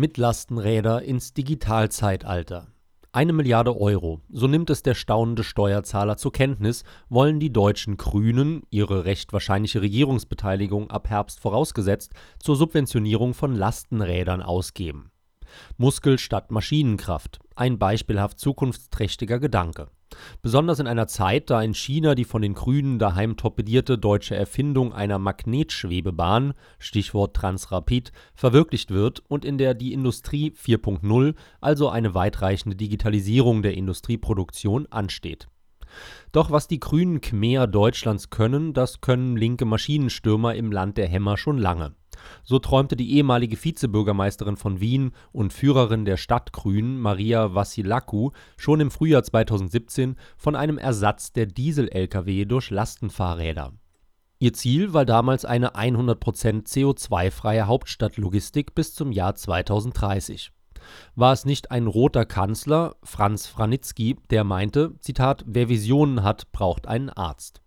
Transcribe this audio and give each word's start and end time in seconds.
mit 0.00 0.16
Lastenräder 0.16 1.02
ins 1.02 1.34
Digitalzeitalter. 1.34 2.68
Eine 3.12 3.34
Milliarde 3.34 3.78
Euro, 3.78 4.22
so 4.30 4.46
nimmt 4.46 4.70
es 4.70 4.82
der 4.82 4.94
staunende 4.94 5.44
Steuerzahler 5.44 6.16
zur 6.16 6.32
Kenntnis, 6.32 6.84
wollen 7.10 7.38
die 7.38 7.52
deutschen 7.52 7.98
Grünen, 7.98 8.62
ihre 8.70 9.04
recht 9.04 9.34
wahrscheinliche 9.34 9.82
Regierungsbeteiligung 9.82 10.90
ab 10.90 11.10
Herbst 11.10 11.38
vorausgesetzt, 11.40 12.14
zur 12.38 12.56
Subventionierung 12.56 13.34
von 13.34 13.54
Lastenrädern 13.54 14.40
ausgeben. 14.40 15.10
Muskel 15.76 16.18
statt 16.18 16.50
Maschinenkraft, 16.50 17.38
ein 17.54 17.78
beispielhaft 17.78 18.38
zukunftsträchtiger 18.38 19.38
Gedanke. 19.38 19.88
Besonders 20.42 20.78
in 20.78 20.86
einer 20.86 21.06
Zeit, 21.06 21.50
da 21.50 21.62
in 21.62 21.74
China 21.74 22.14
die 22.14 22.24
von 22.24 22.42
den 22.42 22.54
Grünen 22.54 22.98
daheim 22.98 23.36
torpedierte 23.36 23.98
deutsche 23.98 24.34
Erfindung 24.34 24.92
einer 24.92 25.18
Magnetschwebebahn 25.18 26.54
(Stichwort 26.78 27.36
Transrapid) 27.36 28.12
verwirklicht 28.34 28.90
wird 28.90 29.22
und 29.28 29.44
in 29.44 29.58
der 29.58 29.74
die 29.74 29.92
Industrie 29.92 30.52
4.0, 30.52 31.34
also 31.60 31.88
eine 31.88 32.14
weitreichende 32.14 32.76
Digitalisierung 32.76 33.62
der 33.62 33.74
Industrieproduktion, 33.74 34.86
ansteht. 34.90 35.48
Doch 36.32 36.50
was 36.50 36.68
die 36.68 36.80
grünen 36.80 37.20
Khmer 37.20 37.66
Deutschlands 37.66 38.30
können, 38.30 38.72
das 38.72 39.00
können 39.00 39.36
linke 39.36 39.64
Maschinenstürmer 39.64 40.54
im 40.54 40.70
Land 40.70 40.96
der 40.96 41.08
Hämmer 41.08 41.36
schon 41.36 41.58
lange 41.58 41.94
so 42.42 42.58
träumte 42.58 42.96
die 42.96 43.14
ehemalige 43.14 43.62
Vizebürgermeisterin 43.62 44.56
von 44.56 44.80
Wien 44.80 45.12
und 45.32 45.52
Führerin 45.52 46.04
der 46.04 46.16
Stadtgrünen 46.16 46.98
Maria 46.98 47.54
Vassilakou 47.54 48.32
schon 48.56 48.80
im 48.80 48.90
Frühjahr 48.90 49.22
2017 49.22 50.16
von 50.36 50.56
einem 50.56 50.78
Ersatz 50.78 51.32
der 51.32 51.46
Diesel-Lkw 51.46 52.44
durch 52.44 52.70
Lastenfahrräder. 52.70 53.72
Ihr 54.38 54.54
Ziel 54.54 54.94
war 54.94 55.04
damals 55.04 55.44
eine 55.44 55.74
100% 55.74 56.66
CO2-freie 56.66 57.66
Hauptstadtlogistik 57.66 58.74
bis 58.74 58.94
zum 58.94 59.12
Jahr 59.12 59.34
2030. 59.34 60.50
War 61.14 61.34
es 61.34 61.44
nicht 61.44 61.70
ein 61.70 61.86
roter 61.86 62.24
Kanzler, 62.24 62.96
Franz 63.02 63.46
Franitzky, 63.46 64.16
der 64.30 64.44
meinte, 64.44 64.94
Zitat, 65.00 65.44
wer 65.46 65.68
Visionen 65.68 66.22
hat, 66.22 66.52
braucht 66.52 66.86
einen 66.86 67.10
Arzt. 67.10 67.60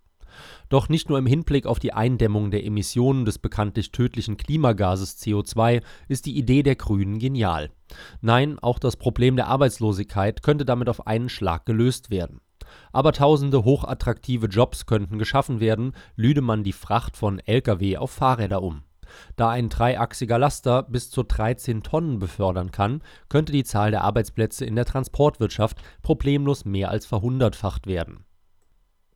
Doch 0.69 0.89
nicht 0.89 1.09
nur 1.09 1.17
im 1.17 1.25
Hinblick 1.25 1.65
auf 1.65 1.79
die 1.79 1.93
Eindämmung 1.93 2.51
der 2.51 2.65
Emissionen 2.65 3.25
des 3.25 3.39
bekanntlich 3.39 3.91
tödlichen 3.91 4.37
Klimagases 4.37 5.19
CO2 5.19 5.81
ist 6.07 6.25
die 6.25 6.37
Idee 6.37 6.63
der 6.63 6.75
Grünen 6.75 7.19
genial. 7.19 7.69
Nein, 8.21 8.59
auch 8.59 8.79
das 8.79 8.97
Problem 8.97 9.35
der 9.35 9.47
Arbeitslosigkeit 9.47 10.43
könnte 10.43 10.65
damit 10.65 10.89
auf 10.89 11.07
einen 11.07 11.29
Schlag 11.29 11.65
gelöst 11.65 12.09
werden. 12.09 12.41
Aber 12.91 13.11
tausende 13.11 13.63
hochattraktive 13.63 14.47
Jobs 14.47 14.85
könnten 14.85 15.19
geschaffen 15.19 15.59
werden, 15.59 15.93
lüde 16.15 16.41
man 16.41 16.63
die 16.63 16.73
Fracht 16.73 17.17
von 17.17 17.39
Lkw 17.39 17.97
auf 17.97 18.11
Fahrräder 18.11 18.63
um. 18.63 18.83
Da 19.35 19.49
ein 19.49 19.69
dreiachsiger 19.69 20.39
Laster 20.39 20.83
bis 20.83 21.09
zu 21.09 21.23
13 21.23 21.83
Tonnen 21.83 22.19
befördern 22.19 22.71
kann, 22.71 23.01
könnte 23.29 23.51
die 23.51 23.63
Zahl 23.63 23.91
der 23.91 24.03
Arbeitsplätze 24.03 24.65
in 24.65 24.75
der 24.75 24.85
Transportwirtschaft 24.85 25.77
problemlos 26.01 26.65
mehr 26.65 26.89
als 26.89 27.05
verhundertfacht 27.05 27.87
werden. 27.87 28.25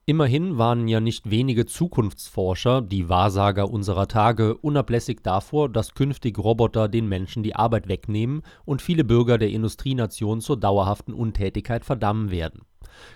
Immerhin 0.09 0.57
waren 0.57 0.87
ja 0.87 1.01
nicht 1.01 1.29
wenige 1.31 1.65
Zukunftsforscher, 1.65 2.81
die 2.81 3.09
Wahrsager 3.09 3.69
unserer 3.69 4.07
Tage, 4.07 4.55
unablässig 4.55 5.19
davor, 5.21 5.67
dass 5.67 5.95
künftig 5.95 6.39
Roboter 6.39 6.87
den 6.87 7.09
Menschen 7.09 7.43
die 7.43 7.57
Arbeit 7.57 7.89
wegnehmen 7.89 8.41
und 8.63 8.81
viele 8.81 9.03
Bürger 9.03 9.37
der 9.37 9.49
Industrienation 9.49 10.39
zur 10.39 10.57
dauerhaften 10.57 11.13
Untätigkeit 11.13 11.83
verdammen 11.83 12.31
werden. 12.31 12.61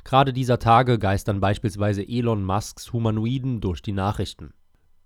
Gerade 0.03 0.33
dieser 0.33 0.59
Tage 0.59 0.99
geistern 0.99 1.39
beispielsweise 1.39 2.05
Elon 2.05 2.43
Musks 2.43 2.91
Humanoiden 2.91 3.61
durch 3.61 3.81
die 3.81 3.93
Nachrichten 3.93 4.53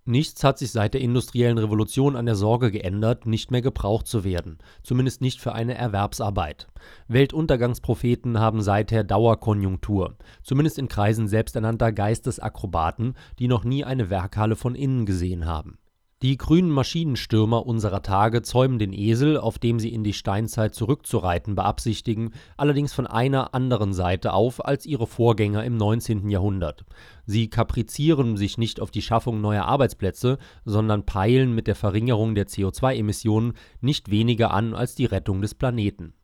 Nichts 0.08 0.44
hat 0.44 0.60
sich 0.60 0.72
seit 0.72 0.94
der 0.94 1.02
industriellen 1.02 1.58
Revolution 1.58 2.16
an 2.16 2.28
der 2.28 2.36
Sorge 2.36 2.70
geändert, 2.70 3.26
nicht 3.26 3.50
mehr 3.50 3.64
gebraucht 3.64 4.06
zu 4.06 4.24
werden, 4.24 4.60
zumindest 4.84 5.20
nicht 5.20 5.42
für 5.42 5.54
eine 5.54 5.74
Erwerbsarbeit. 5.74 6.68
Weltuntergangspropheten 7.08 8.40
haben 8.40 8.62
seither 8.62 9.04
Dauerkonjunktur, 9.04 10.16
zumindest 10.44 10.78
in 10.78 10.90
Kreisen 10.90 11.28
selbsternannter 11.28 11.92
Geistesakrobaten, 11.92 13.16
die 13.40 13.48
noch 13.48 13.64
nie 13.64 13.84
eine 13.84 14.12
Werkhalle 14.12 14.56
von 14.56 14.76
innen 14.76 15.08
gesehen 15.08 15.48
haben 15.48 15.80
die 16.26 16.38
grünen 16.38 16.72
Maschinenstürmer 16.72 17.68
unserer 17.68 18.02
Tage 18.02 18.42
zäumen 18.42 18.80
den 18.80 18.94
Esel, 18.94 19.38
auf 19.38 19.60
dem 19.60 19.80
sie 19.80 19.94
in 19.94 20.04
die 20.04 20.12
Steinzeit 20.12 20.74
zurückzureiten 20.74 21.54
beabsichtigen, 21.54 22.32
allerdings 22.58 22.94
von 22.94 23.06
einer 23.06 23.54
anderen 23.54 23.94
Seite 23.94 24.34
auf 24.34 24.66
als 24.66 24.88
ihre 24.88 25.06
Vorgänger 25.06 25.64
im 25.64 25.78
19. 25.78 26.28
Jahrhundert. 26.32 26.84
Sie 27.28 27.48
kaprizieren 27.52 28.38
sich 28.38 28.58
nicht 28.58 28.80
auf 28.80 28.90
die 28.90 29.04
Schaffung 29.04 29.40
neuer 29.40 29.66
Arbeitsplätze, 29.66 30.40
sondern 30.64 31.06
peilen 31.06 31.54
mit 31.54 31.68
der 31.68 31.76
Verringerung 31.76 32.34
der 32.34 32.48
CO2-Emissionen 32.48 33.54
nicht 33.80 34.10
weniger 34.10 34.50
an 34.50 34.74
als 34.74 34.96
die 34.96 35.06
Rettung 35.06 35.44
des 35.44 35.54
Planeten 35.54 36.16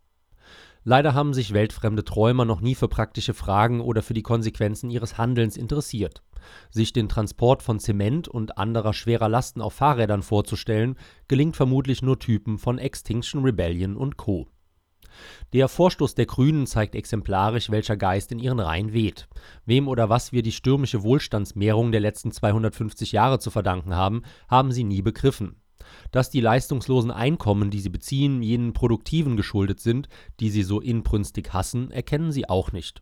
Leider 0.84 1.14
haben 1.14 1.34
sich 1.36 1.54
weltfremde 1.54 2.04
Träumer 2.04 2.44
noch 2.44 2.60
nie 2.60 2.74
für 2.74 2.88
praktische 2.88 3.36
Fragen 3.36 3.82
oder 3.82 4.02
für 4.02 4.16
die 4.16 4.24
Konsequenzen 4.24 4.90
ihres 4.90 5.18
Handelns 5.18 5.56
interessiert. 5.56 6.24
Sich 6.72 6.92
den 6.92 7.08
Transport 7.08 7.62
von 7.62 7.80
Zement 7.80 8.28
und 8.28 8.58
anderer 8.58 8.94
schwerer 8.94 9.30
Lasten 9.30 9.62
auf 9.62 9.74
Fahrrädern 9.74 10.24
vorzustellen, 10.24 10.98
gelingt 11.28 11.56
vermutlich 11.56 12.02
nur 12.02 12.18
Typen 12.18 12.58
von 12.58 12.80
Extinction 12.80 13.44
Rebellion 13.44 13.96
und 13.96 14.18
Co. 14.18 14.48
Der 15.54 15.68
Vorstoß 15.68 16.16
der 16.16 16.26
Grünen 16.26 16.66
zeigt 16.66 16.96
exemplarisch, 16.96 17.70
welcher 17.70 17.98
Geist 17.98 18.32
in 18.32 18.40
ihren 18.40 18.60
Reihen 18.60 18.92
weht. 18.92 19.28
Wem 19.66 19.88
oder 19.88 20.10
was 20.10 20.32
wir 20.32 20.42
die 20.42 20.54
stürmische 20.54 21.04
Wohlstandsmehrung 21.04 21.92
der 21.92 22.02
letzten 22.02 22.32
250 22.32 23.12
Jahre 23.12 23.38
zu 23.38 23.52
verdanken 23.52 23.94
haben, 23.94 24.24
haben 24.48 24.72
sie 24.72 24.86
nie 24.86 25.04
begriffen 25.04 25.61
dass 26.12 26.30
die 26.30 26.42
leistungslosen 26.42 27.12
Einkommen, 27.12 27.72
die 27.72 27.80
sie 27.80 27.90
beziehen, 27.90 28.42
jenen 28.42 28.74
Produktiven 28.74 29.38
geschuldet 29.38 29.80
sind, 29.80 30.08
die 30.40 30.50
sie 30.50 30.64
so 30.64 30.80
inbrünstig 30.80 31.54
hassen, 31.54 31.92
erkennen 31.92 32.32
sie 32.32 32.50
auch 32.50 32.72
nicht. 32.72 33.02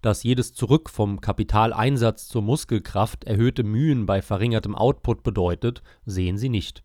Dass 0.00 0.22
jedes 0.22 0.52
Zurück 0.54 0.90
vom 0.90 1.20
Kapitaleinsatz 1.20 2.28
zur 2.28 2.42
Muskelkraft 2.42 3.24
erhöhte 3.24 3.64
Mühen 3.64 4.06
bei 4.06 4.22
verringertem 4.22 4.74
Output 4.74 5.22
bedeutet, 5.22 5.82
sehen 6.04 6.38
sie 6.38 6.48
nicht. 6.48 6.82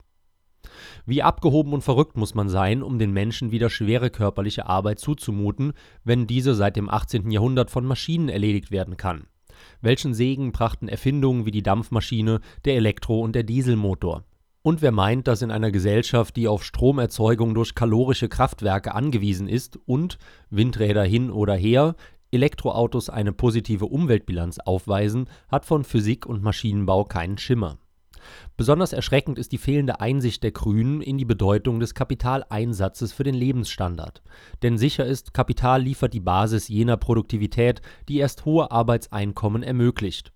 Wie 1.06 1.24
abgehoben 1.24 1.74
und 1.74 1.81
verrückt 1.81 2.18
muss 2.18 2.35
man 2.35 2.50
sein, 2.50 2.84
um 2.84 3.00
den 3.00 3.12
Menschen 3.12 3.51
wieder 3.51 3.69
schwere 3.69 4.09
körperliche 4.09 4.68
Arbeit 4.68 5.00
zuzumuten, 5.00 5.74
wenn 6.03 6.28
diese 6.28 6.56
seit 6.56 6.75
dem 6.75 6.90
18. 6.90 7.31
Jahrhundert 7.31 7.72
von 7.72 7.85
Maschinen 7.85 8.30
erledigt 8.30 8.72
werden 8.72 8.97
kann. 8.97 9.25
Welchen 9.81 10.13
Segen 10.13 10.51
brachten 10.51 10.88
Erfindungen 10.88 11.46
wie 11.46 11.51
die 11.51 11.63
Dampfmaschine, 11.63 12.41
der 12.66 12.75
Elektro- 12.75 13.22
und 13.22 13.34
der 13.34 13.44
Dieselmotor? 13.44 14.24
Und 14.64 14.84
wer 14.84 14.92
meint, 14.92 15.28
dass 15.28 15.42
in 15.42 15.50
einer 15.50 15.72
Gesellschaft, 15.72 16.36
die 16.36 16.48
auf 16.48 16.64
Stromerzeugung 16.64 17.56
durch 17.56 17.74
kalorische 17.74 18.30
Kraftwerke 18.30 18.94
angewiesen 18.94 19.48
ist 19.48 19.80
und, 19.86 20.20
Windräder 20.52 21.04
hin 21.04 21.32
oder 21.32 21.56
her, 21.56 21.96
Elektroautos 22.32 23.10
eine 23.10 23.34
positive 23.34 23.88
Umweltbilanz 23.88 24.60
aufweisen, 24.60 25.28
hat 25.50 25.66
von 25.66 25.84
Physik 25.84 26.28
und 26.28 26.44
Maschinenbau 26.44 27.06
keinen 27.06 27.40
Schimmer. 27.40 27.80
Besonders 28.56 28.94
erschreckend 28.94 29.40
ist 29.40 29.52
die 29.52 29.58
fehlende 29.58 30.00
Einsicht 30.00 30.44
der 30.44 30.52
Grünen 30.52 31.02
in 31.02 31.18
die 31.18 31.26
Bedeutung 31.26 31.80
des 31.80 31.96
Kapitaleinsatzes 31.96 33.12
für 33.14 33.24
den 33.24 33.34
Lebensstandard. 33.34 34.22
Denn 34.62 34.78
sicher 34.78 35.06
ist, 35.06 35.34
Kapital 35.34 35.82
liefert 35.82 36.14
die 36.14 36.20
Basis 36.20 36.68
jener 36.68 36.98
Produktivität, 36.98 37.82
die 38.08 38.20
erst 38.20 38.46
hohe 38.46 38.70
Arbeitseinkommen 38.70 39.64
ermöglicht. 39.64 40.32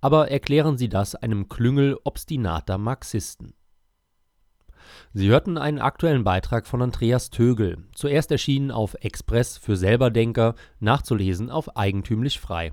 Aber 0.00 0.32
erklären 0.32 0.76
Sie 0.76 0.88
das 0.88 1.14
einem 1.14 1.48
Klüngel 1.48 1.96
obstinater 2.02 2.76
Marxisten. 2.76 3.54
Sie 5.12 5.28
hörten 5.28 5.58
einen 5.58 5.78
aktuellen 5.78 6.24
Beitrag 6.24 6.66
von 6.66 6.82
Andreas 6.82 7.30
Tögel, 7.30 7.78
zuerst 7.94 8.30
erschienen 8.30 8.70
auf 8.70 8.94
Express 9.00 9.56
für 9.58 9.76
Selberdenker, 9.76 10.54
nachzulesen 10.80 11.50
auf 11.50 11.76
Eigentümlich 11.76 12.40
Frei 12.40 12.72